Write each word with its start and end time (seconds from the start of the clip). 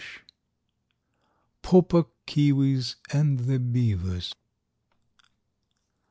PAU 1.61 1.83
PUK 1.83 2.11
KEEWIS 2.25 2.95
AND 3.13 3.41
THE 3.41 3.59
BEAVERS. 3.59 4.33